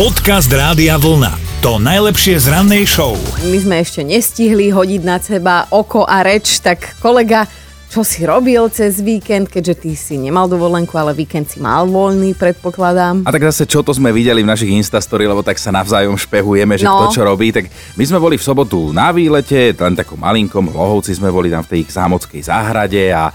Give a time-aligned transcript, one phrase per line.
[0.00, 1.60] Podcast Rádia Vlna.
[1.60, 3.20] To najlepšie z rannej show.
[3.44, 7.44] My sme ešte nestihli hodiť na seba oko a reč, tak kolega,
[7.92, 12.32] čo si robil cez víkend, keďže ty si nemal dovolenku, ale víkend si mal voľný,
[12.32, 13.28] predpokladám.
[13.28, 16.80] A tak zase, čo to sme videli v našich Instastory, lebo tak sa navzájom špehujeme,
[16.80, 16.96] že No.
[17.04, 17.52] kto čo robí.
[17.52, 17.68] Tak
[18.00, 21.60] my sme boli v sobotu na výlete, len takom malinkom, v Lohovci sme boli tam
[21.60, 23.28] v tej ich zámockej záhrade a,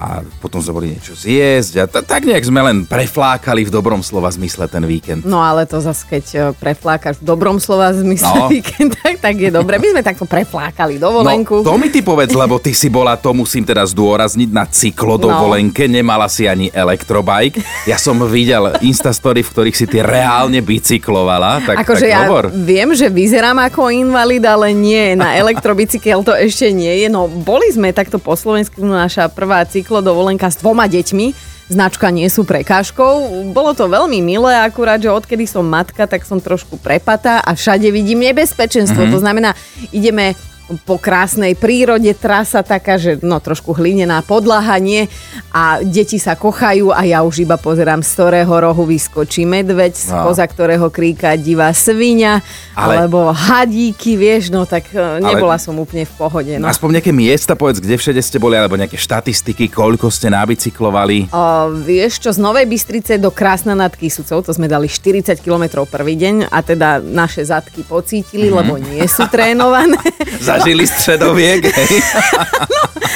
[0.00, 0.08] a
[0.40, 4.28] potom sme boli niečo zjesť a t- tak nejak sme len preflákali v dobrom slova
[4.28, 5.22] zmysle ten víkend.
[5.22, 8.48] No ale to zase, keď e, preflákaš v dobrom slova zmysle No.
[8.48, 9.76] víkend, tak, tak je dobre.
[9.76, 11.60] My sme takto preflákali dovolenku.
[11.60, 15.84] No, to mi ty povedz, lebo ty si bola, to musím teda zdôrazniť, na cyklodovolenke,
[15.84, 15.92] No.
[15.92, 17.60] nemala si ani elektrobike.
[17.84, 22.48] Ja som videl instastory, v ktorých si ty reálne bicyklovala, tak, akože tak ja hovor.
[22.50, 27.08] viem, že vyzerám ako invalid, ale nie, na elektrobicykel to ešte nie je.
[27.08, 31.58] No boli sme takto po Slovensku, naša prvá cyklodovolenka s dvoma deťmi.
[31.66, 33.46] Značka nie sú prekážkou.
[33.50, 37.90] Bolo to veľmi milé, akurát, že odkedy som matka, tak som trošku prepatá a všade
[37.90, 38.94] vidím nebezpečenstvo.
[38.94, 39.06] Mhm.
[39.10, 39.14] Mm-hmm.
[39.18, 39.50] To znamená,
[39.90, 40.38] ideme
[40.82, 45.10] po krásnej prírode, trasa taká, že no trošku hlinená podlaha, nie?
[45.50, 50.22] A deti sa kochajú a ja už iba pozerám, z ktorého rohu vyskočí medveď, No.
[50.22, 52.38] spoza ktorého kríka divá svinia,
[52.72, 56.52] Ale- alebo hadíky, vieš, no tak e, nebola som úplne v pohode.
[56.54, 56.66] No.
[56.66, 61.28] Aspoň nejaké miesta, povedz, kde všade ste boli, alebo nejaké štatistiky, koľko ste nabicyklovali.
[61.28, 61.44] O,
[61.78, 66.14] vieš čo, z Novej Bystrice do Krásna nad Kisucou, to sme dali 40 km prvý
[66.14, 68.54] deň a teda naše zadky pocítili, Mhm.
[68.54, 69.98] lebo nie sú trénované.
[70.60, 71.94] Zažili stredoviek, hej?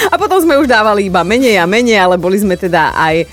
[0.05, 3.27] A potom sme už dávali iba menej a menej, ale boli sme teda aj e,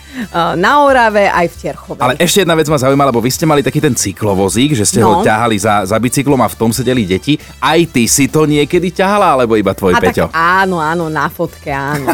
[0.55, 1.99] na Orave, aj v Terchovej.
[1.99, 4.99] Ale ešte jedna vec ma zaujíma, lebo vy ste mali taký ten cyklovozík, že ste
[4.99, 5.19] No.
[5.19, 7.35] ho ťahali za, za bicyklom a v tom sedeli deti.
[7.57, 10.25] Aj ty si to niekedy ťahala, alebo iba tvoj a Peťo?
[10.27, 12.11] tak áno, áno, na fotke, áno.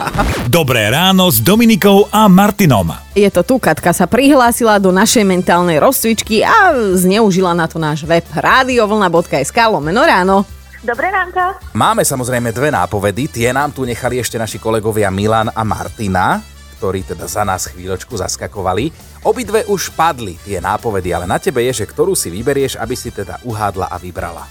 [0.48, 2.90] Dobré ráno s Dominikou a Martinom.
[3.12, 8.02] Je to tu, Katka sa prihlásila do našej mentálnej rozcvičky a zneužila na to náš
[8.02, 10.59] web radiovlna.sk lomeno ráno.
[10.80, 11.60] Dobré ránko.
[11.76, 16.40] Máme samozrejme dve nápovedy, tie nám tu nechali ešte naši kolegovia Milan a Martina,
[16.80, 18.88] ktorí teda za nás chvíľočku zaskakovali.
[19.20, 23.12] Obidve už padli tie nápovedy, ale na tebe je, že ktorú si vyberieš, aby si
[23.12, 24.48] teda uhádla a vybrala.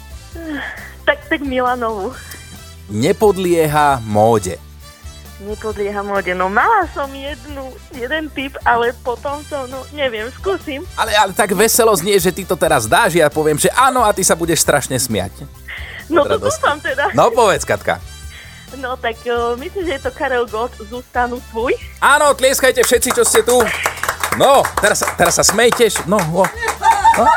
[1.01, 2.13] Tak, tak Milanovu.
[2.93, 4.61] Nepodlieha móde.
[5.41, 6.37] Nepodlieha móde.
[6.37, 10.85] No mala som jednu, jeden typ, ale potom som, no neviem, skúsim.
[10.93, 14.13] Ale, ale tak veselo znie, že ty to teraz dáš, ja poviem, že áno a
[14.13, 15.58] ty sa budeš strašne smiať.
[16.09, 17.13] No to dúfam teda.
[17.13, 18.01] No povedz, Katka.
[18.77, 21.73] No tak uh, myslím, že je to Karel Gott, Zústanu tvoj.
[22.01, 23.57] Áno, tlieskajte všetci, čo ste tu.
[24.37, 26.05] No, teraz, teraz sa smejteš.
[26.05, 26.45] No, o.
[27.17, 27.25] no.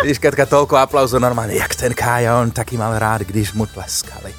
[0.00, 4.32] Vidíš, Katka, toľko aplauzu normálne, jak ten Kája, on taký mal rád, když mu tleskali.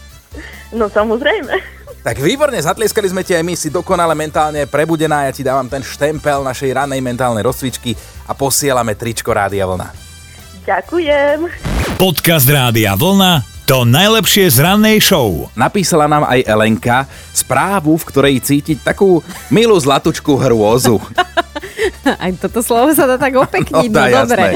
[0.74, 1.54] No samozrejme.
[2.02, 5.86] Tak výborne, zatlieskali sme ti aj my, si dokonale mentálne prebudená, ja ti dávam ten
[5.86, 7.94] štempel našej ranej mentálnej rozcvičky
[8.26, 10.11] a posielame tričko Rádia Vlna.
[10.62, 11.50] Ďakujem.
[11.98, 13.42] Podcast Rádia Vlna.
[13.66, 15.48] To najlepšie z rannej show.
[15.54, 16.98] Napísala nám aj Elenka
[17.32, 21.00] správu, v ktorej cítiť takú milú zlatučku hrôzu.
[22.04, 24.54] Aj toto slovo sa dá tak opekniť, No, no, dobre.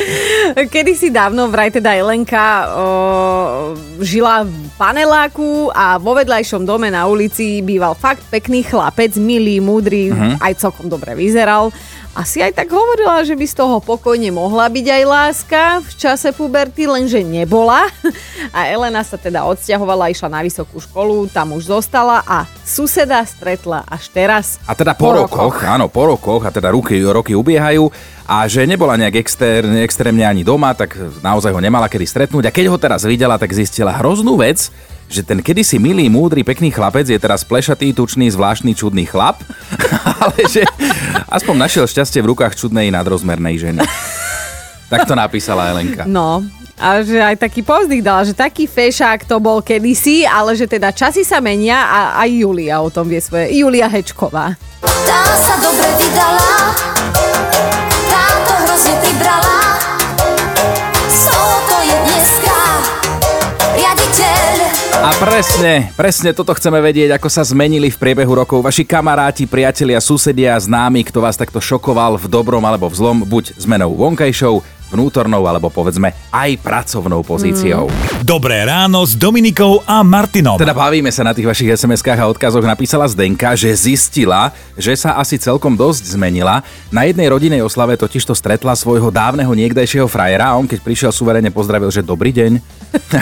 [0.68, 2.86] Kedy si dávno vraj teda Elenka o,
[3.98, 10.10] žila v paneláku a vo vedľajšom dome na ulici býval fakt pekný chlapec, milý, múdry,
[10.10, 10.38] Mhm.
[10.40, 11.74] aj celkom dobre vyzeral.
[12.16, 16.32] Asi aj tak hovorila, že by z toho pokojne mohla byť aj láska v čase
[16.32, 17.92] puberty, lenže nebola.
[18.56, 23.84] A Elena sa teda odsťahovala, išla na vysokú školu, tam už zostala a suseda stretla
[23.84, 24.64] až teraz.
[24.64, 25.68] A teda po, Po rokoch, rokoch.
[25.68, 27.92] áno, po rokoch, a teda roky, roky ubiehajú
[28.24, 32.48] a že nebola nejak externe, extrémne ani doma, tak naozaj ho nemala kedy stretnúť.
[32.48, 34.72] A keď ho teraz videla, tak zistila hroznú vec,
[35.10, 39.42] že ten kedysi milý, múdry, pekný chlapec je teraz plešatý, tučný, zvláštny, čudný chlap,
[40.22, 40.66] ale že
[41.30, 43.82] aspoň našiel šťastie v rukách čudnej nadrozmernej ženy.
[44.90, 46.06] Tak to napísala Elenka.
[46.06, 46.46] No,
[46.76, 50.92] a že aj taký pozdých dala, že taký fešák to bol kedysi, ale že teda
[50.92, 53.56] časy sa menia a aj Julia o tom vie svoje.
[53.56, 54.60] Julia Hečková.
[54.84, 55.56] Tá sa
[65.20, 70.60] presne, presne toto chceme vedieť, ako sa zmenili v priebehu rokov vaši kamaráti, priatelia, susedia,
[70.60, 75.68] známi, kto vás takto šokoval v dobrom alebo v zlom, buď zmenou vonkajšou, vnútornou alebo
[75.68, 77.92] povedzme aj pracovnou pozíciou.
[78.24, 80.56] Dobré ráno s Dominikou a Martinom.
[80.56, 82.64] Teda bavíme sa na tých vašich SMS-kách a odkazoch.
[82.64, 86.64] Napísala Zdenka, že zistila, že sa asi celkom dosť zmenila.
[86.90, 91.52] Na jednej rodinej oslave totižto stretla svojho dávneho niekdajšieho frajera a on keď prišiel suverene
[91.52, 92.52] pozdravil, že dobrý deň.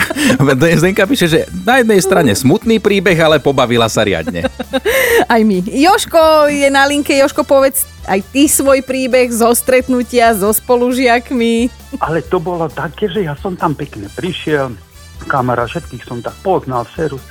[0.80, 4.46] Zdenka píše, že na jednej strane smutný príbeh, ale pobavila sa riadne.
[5.26, 5.58] Aj my.
[5.66, 7.12] Joško je na linke.
[7.18, 11.72] Joško, povedz aj ty svoj príbeh zo stretnutia so spolužiakmi.
[12.00, 14.72] Ale to bolo také, že ja som tam pekne prišiel,
[15.26, 17.22] kamera, všetkých som tak poznal, serus.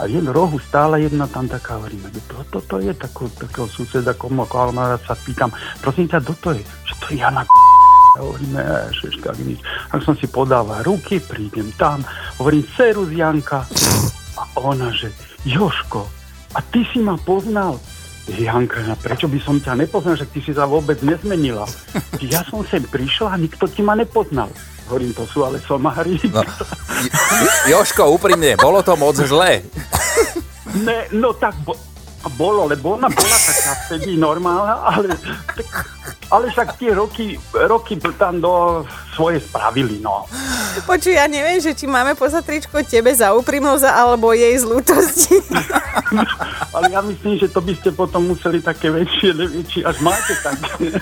[0.00, 4.16] A v rohu stála jedna tam taká, hovoríme, kto to, to je, takého, takého suseda,
[4.16, 6.62] komu, ale sa pýtam, prosím ťa, kto to je?
[6.64, 7.42] Že to je Jana
[8.12, 8.60] a hovoríme,
[8.92, 9.60] ježiš, tak nič.
[9.88, 12.04] Tak som si podával ruky, prídem tam,
[12.36, 13.64] hovorím, serus Janka.
[14.36, 15.12] A ona, že
[15.48, 16.08] Joško,
[16.52, 17.80] a ty si ma poznal?
[18.30, 21.66] Janka, prečo by som ťa nepoznal, že ty si sa vôbec nezmenila.
[22.22, 24.46] Ja som sem prišla a nikto ti ma nepoznal.
[24.86, 26.14] Hovorím, to sú ale somári.
[26.30, 26.38] No.
[27.66, 29.66] Joško, úprimne, bolo to moc zlé.
[30.86, 31.74] Ne, no tak bo,
[32.38, 35.68] bolo, lebo ona bola taká vtedy normálna, ale, tak,
[36.32, 38.82] ale však tie roky, roky tam do
[39.12, 40.24] svoje spravili, no.
[40.88, 45.36] Počuj, ja neviem, že či máme poslať tričko tebe za úprimnosť alebo jej z lútosti.
[46.76, 50.32] Ale ja myslím, že to by ste potom museli také väčšie, neviem, či až máte
[50.40, 50.96] také.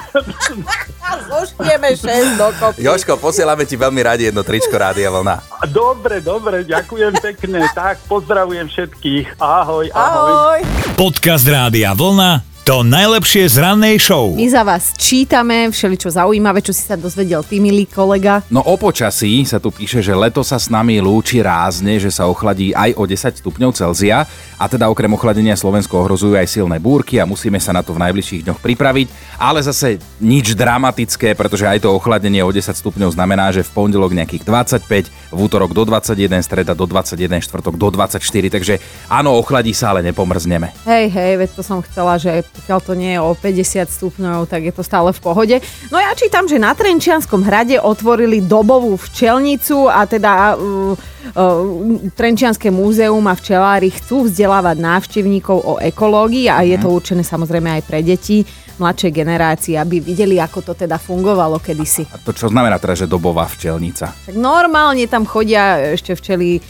[1.31, 2.83] Zoštieme 6 dokopy.
[2.83, 5.63] Joško, posielame ti veľmi radi jedno tričko Rádia Vlna.
[5.71, 7.71] Dobre, dobre, ďakujem pekne.
[7.71, 9.39] Tak, pozdravujem všetkých.
[9.39, 10.33] Ahoj, ahoj.
[10.35, 10.61] Ahoj.
[10.99, 14.37] Podcast Rádia Vlna to najlepšie z rannej show.
[14.37, 18.45] My za vás čítame všeličo zaujímavé, čo si sa dozvedel ty, milý kolega.
[18.53, 22.29] No o počasí sa tu píše, že leto sa s nami lúči rázne, že sa
[22.29, 24.29] ochladí aj o 10 stupňov Celzia
[24.61, 28.05] a teda okrem ochladenia Slovensko ohrozujú aj silné búrky a musíme sa na to v
[28.05, 29.09] najbližších dňoch pripraviť,
[29.41, 34.13] ale zase nič dramatické, pretože aj to ochladenie o 10 stupňov znamená, že v pondelok
[34.13, 38.21] nejakých 25, v útorok do 21, streda do 21, štvrtok do 24,
[38.53, 40.77] takže áno, ochladí sa, ale nepomrzneme.
[40.85, 44.67] Hej, hej, veď to som chcela, že pokiaľ to nie je o 50 stupňov, tak
[44.67, 45.57] je to stále v pohode.
[45.89, 52.69] No ja čítam, že na Trenčianskom hrade otvorili dobovú včelnicu a teda uh, uh, Trenčianske
[52.75, 58.03] múzeum a včelári chcú vzdelávať návštevníkov o ekológii a je to určené samozrejme aj pre
[58.03, 58.43] deti
[58.81, 62.09] mladšej generácie, aby videli, ako to teda fungovalo kedysi.
[62.11, 64.17] A to čo znamená teda, že dobová včelnica?
[64.25, 66.65] Tak normálne tam chodia ešte včely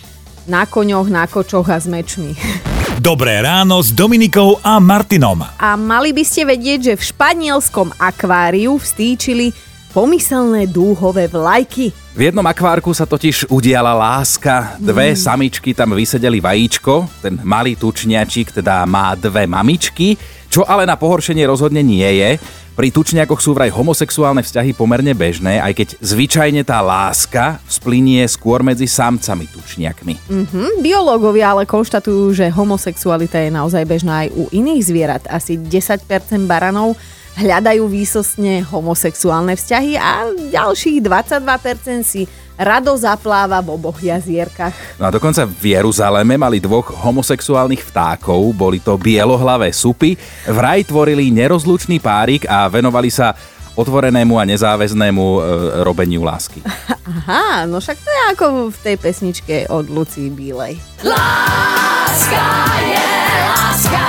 [0.50, 2.34] na koňoch, na kočoch a s mečmi.
[3.00, 5.40] Dobré ráno s Dominikou a Martinom.
[5.40, 9.56] A mali by ste vedieť, že v španielskom akváriu vstýčili
[9.96, 11.96] pomyselné dúhové vlajky.
[12.12, 14.76] V jednom akvárku sa totiž udiala láska.
[14.76, 20.20] Dve samičky tam vysedeli vajíčko, ten malý tučniačik teda má dve mamičky,
[20.52, 22.36] čo ale na pohoršenie rozhodne nie je.
[22.78, 28.62] Pri tučniakoch sú vraj homosexuálne vzťahy pomerne bežné, aj keď zvyčajne tá láska splinie skôr
[28.62, 30.14] medzi samcami tučniakmi.
[30.30, 35.24] Hm, biológovia ale konštatujú, že homosexualita je naozaj bežná aj u iných zvierat.
[35.28, 36.06] Asi 10%
[36.46, 36.94] baranov
[37.38, 42.26] hľadajú výsostne homosexuálne vzťahy a ďalších 22% si
[42.60, 44.76] rado zapláva v oboch jazierkach.
[45.00, 51.32] No a dokonca v Jeruzaleme mali dvoch homosexuálnych vtákov, boli to bielohlavé supy, vraj tvorili
[51.32, 53.32] nerozlučný párik a venovali sa
[53.80, 55.40] otvorenému a nezáväznému e,
[55.88, 56.60] robeniu lásky.
[57.10, 60.76] Aha, no však to je ako v tej pesničke od Lucí Bílej.
[61.00, 62.46] Láska
[62.84, 63.08] je
[63.56, 64.04] láska,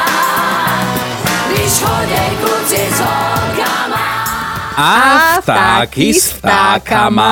[1.48, 1.74] když
[2.42, 4.08] kluci s holkama.
[4.78, 4.94] A
[5.42, 7.32] vtáky s vtákama.